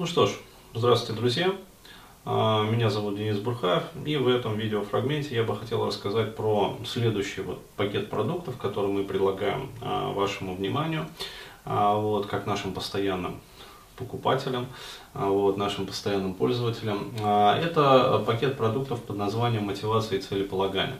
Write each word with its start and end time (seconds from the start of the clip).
Ну 0.00 0.06
что 0.06 0.26
ж, 0.26 0.30
здравствуйте, 0.72 1.20
друзья. 1.20 1.52
А, 2.24 2.64
меня 2.64 2.88
зовут 2.88 3.18
Денис 3.18 3.36
Бурхаев, 3.36 3.82
и 4.06 4.16
в 4.16 4.28
этом 4.28 4.56
видеофрагменте 4.56 5.34
я 5.34 5.42
бы 5.44 5.54
хотел 5.54 5.84
рассказать 5.84 6.36
про 6.36 6.74
следующий 6.86 7.42
вот 7.42 7.60
пакет 7.76 8.08
продуктов, 8.08 8.56
который 8.56 8.90
мы 8.90 9.04
предлагаем 9.04 9.68
а, 9.82 10.10
вашему 10.14 10.54
вниманию, 10.54 11.06
а, 11.66 11.96
вот, 11.96 12.24
как 12.28 12.46
нашим 12.46 12.72
постоянным 12.72 13.40
покупателям, 13.96 14.68
вот, 15.12 15.58
нашим 15.58 15.86
постоянным 15.86 16.32
пользователям. 16.32 17.12
Это 17.18 18.24
пакет 18.26 18.56
продуктов 18.56 19.02
под 19.02 19.18
названием 19.18 19.64
«Мотивация 19.64 20.16
и 20.16 20.22
целеполагание». 20.22 20.96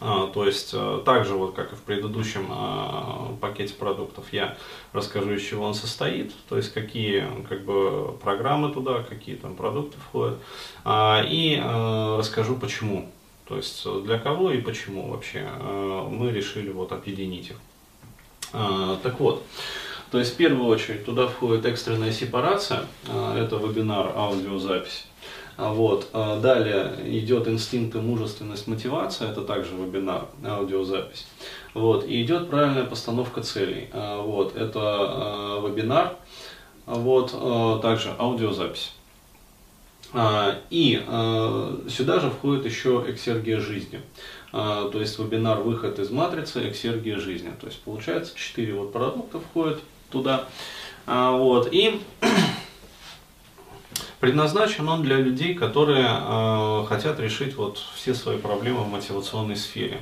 А, 0.00 0.26
то 0.26 0.44
есть, 0.44 0.70
э, 0.72 1.02
также 1.04 1.34
вот 1.34 1.54
как 1.54 1.72
и 1.72 1.76
в 1.76 1.82
предыдущем 1.82 2.48
а, 2.50 3.34
пакете 3.40 3.74
продуктов, 3.74 4.26
я 4.32 4.56
расскажу, 4.92 5.32
из 5.32 5.42
чего 5.42 5.64
он 5.64 5.74
состоит, 5.74 6.32
то 6.48 6.56
есть 6.56 6.72
какие 6.72 7.24
как 7.48 7.64
бы, 7.64 8.12
программы 8.22 8.72
туда, 8.72 9.02
какие 9.02 9.36
там 9.36 9.54
продукты 9.54 9.96
входят, 9.98 10.38
а, 10.84 11.24
и 11.26 11.60
э, 11.62 12.16
расскажу 12.18 12.56
почему, 12.56 13.10
то 13.46 13.56
есть 13.56 13.86
для 14.04 14.18
кого 14.18 14.50
и 14.50 14.60
почему 14.60 15.10
вообще 15.10 15.48
э, 15.48 16.08
мы 16.10 16.32
решили 16.32 16.70
вот 16.70 16.92
объединить 16.92 17.50
их. 17.50 17.56
Так 18.52 19.18
вот, 19.18 19.44
то 20.12 20.20
есть 20.20 20.34
в 20.34 20.36
первую 20.36 20.68
очередь 20.68 21.04
туда 21.04 21.26
входит 21.26 21.66
экстренная 21.66 22.12
сепарация, 22.12 22.86
это 23.04 23.56
вебинар, 23.56 24.12
аудиозапись. 24.14 25.06
А 25.56 25.72
вот. 25.72 26.08
А 26.12 26.40
далее 26.40 26.94
идет 27.04 27.46
инстинкт 27.48 27.94
и 27.94 27.98
мужественность, 27.98 28.66
мотивация, 28.66 29.30
это 29.30 29.42
также 29.42 29.74
вебинар, 29.76 30.26
аудиозапись. 30.44 31.26
Вот. 31.74 32.06
И 32.06 32.22
идет 32.22 32.50
правильная 32.50 32.84
постановка 32.84 33.42
целей. 33.42 33.88
А 33.92 34.20
вот. 34.20 34.56
Это 34.56 35.60
вебинар, 35.64 36.16
вот. 36.86 37.80
также 37.82 38.14
аудиозапись. 38.18 38.92
И 40.70 41.02
сюда 41.88 42.20
же 42.20 42.30
входит 42.30 42.64
еще 42.66 43.04
эксергия 43.08 43.58
жизни. 43.58 44.00
То 44.52 44.92
есть 44.94 45.18
вебинар 45.18 45.60
«Выход 45.60 45.98
из 45.98 46.10
матрицы», 46.10 46.68
эксергия 46.70 47.18
жизни. 47.18 47.50
То 47.60 47.66
есть 47.66 47.80
получается 47.82 48.32
4 48.36 48.74
вот 48.74 48.92
продукта 48.92 49.40
входят 49.40 49.80
туда. 50.10 50.46
Вот. 51.06 51.68
И 51.72 52.00
Предназначен 54.24 54.88
он 54.88 55.02
для 55.02 55.16
людей, 55.16 55.52
которые 55.54 56.06
э, 56.08 56.84
хотят 56.88 57.20
решить 57.20 57.58
вот 57.58 57.78
все 57.94 58.14
свои 58.14 58.38
проблемы 58.38 58.80
в 58.80 58.88
мотивационной 58.88 59.54
сфере. 59.54 59.98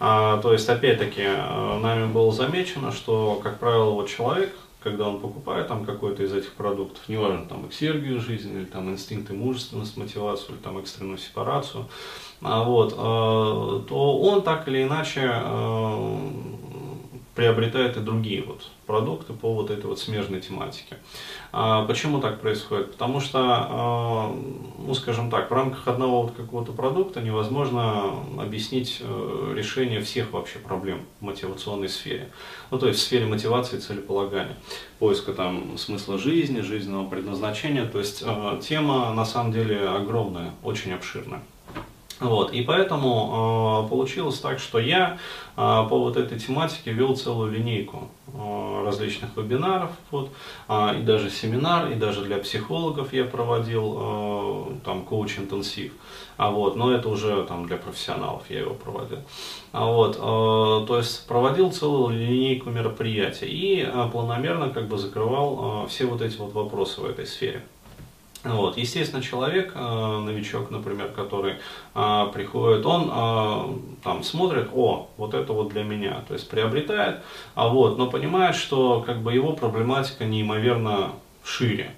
А, 0.00 0.40
то 0.40 0.54
есть, 0.54 0.66
опять-таки, 0.70 1.20
э, 1.20 1.78
нами 1.78 2.10
было 2.10 2.32
замечено, 2.32 2.92
что, 2.92 3.38
как 3.42 3.58
правило, 3.58 3.90
вот 3.90 4.08
человек, 4.08 4.56
когда 4.82 5.06
он 5.06 5.20
покупает 5.20 5.68
там 5.68 5.84
какой-то 5.84 6.22
из 6.22 6.32
этих 6.32 6.54
продуктов, 6.54 7.06
неважно, 7.08 7.44
там, 7.44 7.66
эксергию 7.66 8.22
жизни, 8.22 8.52
или 8.54 8.64
там 8.64 8.88
инстинкт 8.88 9.30
и 9.30 9.34
мужественность, 9.34 9.98
мотивацию, 9.98 10.54
или 10.54 10.62
там 10.62 10.78
экстренную 10.78 11.18
сепарацию, 11.18 11.84
а, 12.40 12.62
вот, 12.62 12.94
э, 12.94 13.86
то 13.86 14.18
он 14.18 14.40
так 14.44 14.66
или 14.68 14.84
иначе 14.84 15.30
э, 15.30 16.18
приобретает 17.38 17.96
и 17.96 18.00
другие 18.00 18.42
вот 18.42 18.68
продукты 18.84 19.32
по 19.32 19.54
вот 19.54 19.70
этой 19.70 19.86
вот 19.86 20.00
смежной 20.00 20.40
тематике. 20.40 20.96
А 21.52 21.84
почему 21.84 22.20
так 22.20 22.40
происходит? 22.40 22.90
Потому 22.90 23.20
что, 23.20 23.38
а, 23.40 24.36
ну 24.76 24.92
скажем 24.92 25.30
так, 25.30 25.48
в 25.48 25.54
рамках 25.54 25.86
одного 25.86 26.22
вот 26.22 26.32
какого-то 26.32 26.72
продукта 26.72 27.20
невозможно 27.20 28.12
объяснить 28.36 28.98
э, 29.00 29.52
решение 29.56 30.00
всех 30.00 30.32
вообще 30.32 30.58
проблем 30.58 31.02
в 31.20 31.26
мотивационной 31.26 31.88
сфере. 31.88 32.28
Ну 32.72 32.78
то 32.80 32.88
есть 32.88 32.98
в 32.98 33.02
сфере 33.04 33.26
мотивации 33.26 33.76
и 33.76 33.80
целеполагания, 33.80 34.56
поиска 34.98 35.32
там 35.32 35.78
смысла 35.78 36.18
жизни, 36.18 36.60
жизненного 36.60 37.08
предназначения. 37.08 37.84
То 37.84 38.00
есть 38.00 38.24
э, 38.26 38.60
тема 38.60 39.14
на 39.14 39.24
самом 39.24 39.52
деле 39.52 39.88
огромная, 39.88 40.54
очень 40.64 40.92
обширная. 40.92 41.42
Вот, 42.20 42.52
и 42.52 42.62
поэтому 42.62 43.84
э, 43.84 43.88
получилось 43.88 44.40
так, 44.40 44.58
что 44.58 44.80
я 44.80 45.18
э, 45.56 45.56
по 45.56 45.98
вот 45.98 46.16
этой 46.16 46.36
тематике 46.36 46.92
вел 46.92 47.16
целую 47.16 47.52
линейку 47.52 48.08
э, 48.26 48.82
различных 48.84 49.36
вебинаров, 49.36 49.90
вот, 50.10 50.30
э, 50.68 50.98
и 50.98 51.02
даже 51.02 51.30
семинар, 51.30 51.92
и 51.92 51.94
даже 51.94 52.24
для 52.24 52.38
психологов 52.38 53.12
я 53.12 53.24
проводил 53.24 53.98
э, 54.00 54.64
там 54.84 55.04
коуч-интенсив, 55.04 55.92
а 56.36 56.50
вот, 56.50 56.74
но 56.74 56.92
это 56.92 57.08
уже 57.08 57.44
там 57.44 57.66
для 57.66 57.76
профессионалов 57.76 58.42
я 58.48 58.60
его 58.60 58.74
проводил. 58.74 59.18
А 59.70 59.86
вот, 59.86 60.16
э, 60.16 60.86
то 60.88 60.96
есть 60.96 61.24
проводил 61.28 61.70
целую 61.70 62.18
линейку 62.18 62.70
мероприятий 62.70 63.46
и 63.46 63.82
э, 63.82 64.08
планомерно 64.10 64.70
как 64.70 64.88
бы 64.88 64.98
закрывал 64.98 65.84
э, 65.84 65.88
все 65.88 66.06
вот 66.06 66.20
эти 66.20 66.36
вот 66.36 66.52
вопросы 66.52 67.00
в 67.00 67.04
этой 67.04 67.26
сфере. 67.26 67.62
Вот. 68.44 68.76
Естественно, 68.76 69.22
человек, 69.22 69.72
э, 69.74 70.18
новичок, 70.20 70.70
например, 70.70 71.08
который 71.08 71.56
э, 71.94 72.26
приходит, 72.32 72.86
он 72.86 73.10
э, 73.12 74.02
там 74.04 74.22
смотрит, 74.22 74.68
о, 74.72 75.10
вот 75.16 75.34
это 75.34 75.52
вот 75.52 75.68
для 75.70 75.82
меня, 75.82 76.22
то 76.28 76.34
есть 76.34 76.48
приобретает, 76.48 77.20
а 77.54 77.68
вот, 77.68 77.98
но 77.98 78.08
понимает, 78.08 78.54
что 78.54 79.02
как 79.04 79.22
бы 79.22 79.32
его 79.32 79.54
проблематика 79.54 80.24
неимоверно 80.24 81.12
шире 81.48 81.94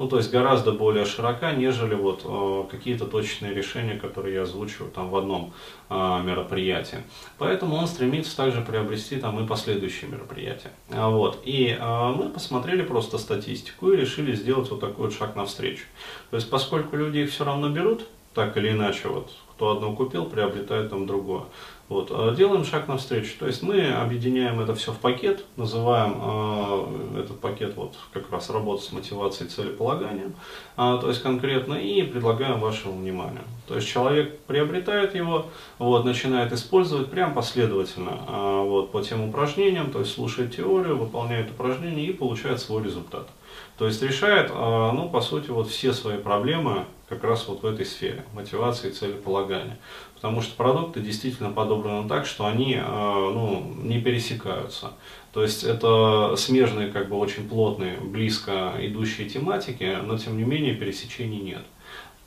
ну, 0.00 0.08
то 0.08 0.16
есть 0.16 0.30
гораздо 0.30 0.72
более 0.72 1.04
широка, 1.04 1.52
нежели 1.52 1.94
вот 1.94 2.22
э, 2.24 2.64
какие-то 2.70 3.04
точные 3.04 3.52
решения, 3.52 3.98
которые 3.98 4.36
я 4.36 4.42
озвучиваю 4.44 4.90
там 4.90 5.10
в 5.10 5.16
одном 5.16 5.52
э, 5.90 5.94
мероприятии. 6.24 7.00
Поэтому 7.36 7.76
он 7.76 7.86
стремится 7.86 8.34
также 8.34 8.62
приобрести 8.62 9.16
там 9.16 9.44
и 9.44 9.46
последующие 9.46 10.10
мероприятия. 10.10 10.70
А, 10.88 11.10
вот. 11.10 11.42
И 11.44 11.76
э, 11.78 12.14
мы 12.16 12.30
посмотрели 12.30 12.80
просто 12.80 13.18
статистику 13.18 13.92
и 13.92 13.96
решили 13.98 14.32
сделать 14.34 14.70
вот 14.70 14.80
такой 14.80 15.04
вот 15.04 15.12
шаг 15.12 15.36
навстречу. 15.36 15.84
То 16.30 16.36
есть 16.36 16.48
поскольку 16.48 16.96
люди 16.96 17.18
их 17.18 17.30
все 17.30 17.44
равно 17.44 17.68
берут, 17.68 18.06
так 18.34 18.56
или 18.56 18.70
иначе, 18.70 19.08
вот 19.08 19.30
кто 19.60 19.72
одно 19.72 19.94
купил, 19.94 20.24
приобретает 20.24 20.88
там 20.88 21.06
другое. 21.06 21.42
Вот, 21.90 22.10
а 22.12 22.34
делаем 22.34 22.64
шаг 22.64 22.86
навстречу. 22.86 23.32
То 23.38 23.46
есть 23.46 23.62
мы 23.62 23.88
объединяем 23.88 24.60
это 24.60 24.74
все 24.76 24.92
в 24.92 24.98
пакет, 24.98 25.44
называем 25.56 26.14
э, 26.18 27.20
этот 27.24 27.40
пакет 27.40 27.74
вот 27.76 27.96
как 28.12 28.30
раз 28.30 28.48
работа 28.48 28.82
с 28.82 28.92
мотивацией 28.92 29.50
целеполаганием, 29.50 30.32
э, 30.78 30.98
то 31.00 31.08
есть 31.08 31.20
конкретно, 31.20 31.74
и 31.74 32.02
предлагаем 32.04 32.60
вашему 32.60 32.96
вниманию. 33.00 33.42
То 33.66 33.74
есть 33.74 33.88
человек 33.88 34.38
приобретает 34.46 35.16
его, 35.16 35.46
вот, 35.78 36.04
начинает 36.04 36.52
использовать 36.52 37.10
прям 37.10 37.34
последовательно 37.34 38.20
э, 38.28 38.62
вот, 38.64 38.92
по 38.92 39.02
тем 39.02 39.28
упражнениям, 39.28 39.90
то 39.90 39.98
есть 39.98 40.14
слушает 40.14 40.54
теорию, 40.54 40.96
выполняет 40.96 41.50
упражнения 41.50 42.06
и 42.06 42.12
получает 42.12 42.60
свой 42.60 42.84
результат. 42.84 43.28
То 43.76 43.86
есть 43.86 44.00
решает, 44.02 44.50
ну, 44.50 45.08
по 45.10 45.22
сути, 45.22 45.50
вот 45.50 45.68
все 45.68 45.92
свои 45.92 46.18
проблемы 46.18 46.84
как 47.10 47.24
раз 47.24 47.46
вот 47.48 47.62
в 47.62 47.66
этой 47.66 47.84
сфере, 47.84 48.24
мотивации 48.32 48.88
и 48.88 48.92
целеполагания. 48.92 49.78
Потому 50.14 50.40
что 50.40 50.54
продукты 50.56 51.00
действительно 51.00 51.50
подобраны 51.50 52.08
так, 52.08 52.24
что 52.24 52.46
они 52.46 52.80
ну, 52.80 53.74
не 53.82 54.00
пересекаются. 54.00 54.92
То 55.32 55.42
есть 55.42 55.64
это 55.64 56.34
смежные, 56.36 56.88
как 56.88 57.08
бы 57.08 57.16
очень 57.16 57.48
плотные, 57.48 57.98
близко 57.98 58.74
идущие 58.78 59.28
тематики, 59.28 59.98
но 60.04 60.16
тем 60.18 60.36
не 60.36 60.44
менее 60.44 60.74
пересечений 60.74 61.40
нет. 61.40 61.64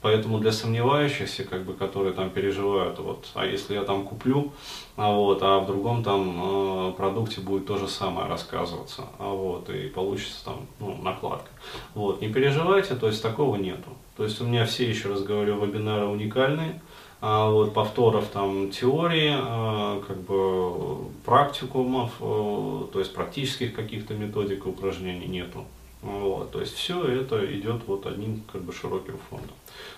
Поэтому 0.03 0.38
для 0.40 0.52
сомневающихся, 0.52 1.46
как 1.46 1.64
бы, 1.64 1.74
которые 1.74 2.14
там 2.14 2.30
переживают, 2.30 3.00
вот, 3.00 3.25
а 3.36 3.46
если 3.46 3.74
я 3.74 3.84
там 3.84 4.03
куплю, 4.03 4.52
а, 4.97 5.14
вот, 5.14 5.41
а 5.41 5.59
в 5.59 5.66
другом 5.66 6.03
там 6.03 6.90
э, 6.90 6.91
продукте 6.91 7.40
будет 7.40 7.66
то 7.66 7.78
же 7.78 7.88
самое 7.88 8.28
рассказываться, 8.28 9.03
а, 9.18 9.30
вот, 9.30 9.69
и 9.69 9.88
получится 9.88 10.44
там 10.44 10.68
ну, 10.81 10.97
накладка. 11.02 11.50
Вот, 11.96 12.19
не 12.19 12.28
переживайте, 12.28 12.96
то 12.96 13.08
есть 13.08 13.24
такого 13.24 13.56
нету. 13.56 13.91
То 14.18 14.25
есть 14.25 14.41
у 14.41 14.44
меня 14.44 14.66
все, 14.66 14.90
еще 14.90 15.08
раз 15.08 15.24
говорю, 15.24 15.66
вебинары 15.66 16.06
уникальные, 16.06 16.81
а, 17.22 17.50
вот, 17.50 17.74
повторов 17.74 18.28
там 18.28 18.72
теории, 18.72 19.34
а, 19.34 20.03
как 20.06 20.20
бы 20.20 21.06
практикумов, 21.24 22.12
а, 22.20 22.90
то 22.91 23.00
есть 23.00 23.14
практических 23.14 23.74
каких-то 23.74 24.16
методик 24.16 24.66
упражнений 24.66 25.28
нету. 25.28 25.64
Вот, 26.03 26.52
то 26.52 26.59
есть 26.59 26.74
все 26.74 27.02
это 27.06 27.44
идет 27.58 27.88
вот 27.88 28.05
одним 28.05 28.44
как 28.52 28.61
бы 28.61 28.73
широким 28.73 29.17
фондом. 29.29 29.55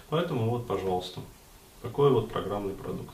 Поэтому 0.10 0.52
вот, 0.52 0.68
пожалуйста, 0.68 1.20
такой 1.82 2.12
вот 2.12 2.30
программный 2.30 2.76
продукт. 2.76 3.14